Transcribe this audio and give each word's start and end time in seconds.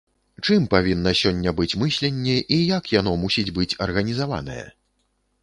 Чым 0.45 0.63
павінна 0.73 1.11
сёння 1.19 1.53
быць 1.59 1.75
мысленне 1.81 2.39
і 2.57 2.59
як 2.73 2.91
яно 2.95 3.13
мусіць 3.27 3.47
быць 3.61 3.71
арганізаванае? 3.89 4.65